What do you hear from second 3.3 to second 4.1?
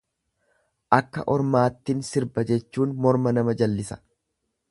nama jallisa.